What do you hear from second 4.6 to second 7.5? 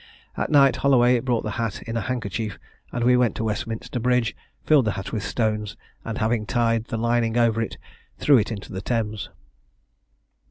filled the hat with stones, and, having tied the lining